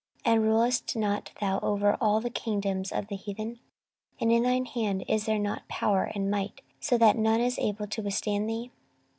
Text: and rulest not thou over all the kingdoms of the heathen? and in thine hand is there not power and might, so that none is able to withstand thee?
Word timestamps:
and 0.25 0.41
rulest 0.41 0.95
not 0.95 1.31
thou 1.39 1.59
over 1.59 1.95
all 2.01 2.19
the 2.19 2.31
kingdoms 2.31 2.91
of 2.91 3.05
the 3.07 3.15
heathen? 3.15 3.59
and 4.19 4.31
in 4.31 4.41
thine 4.41 4.65
hand 4.65 5.05
is 5.07 5.27
there 5.27 5.37
not 5.37 5.67
power 5.67 6.11
and 6.15 6.31
might, 6.31 6.61
so 6.79 6.97
that 6.97 7.15
none 7.19 7.39
is 7.39 7.59
able 7.59 7.85
to 7.85 8.01
withstand 8.01 8.49
thee? 8.49 8.71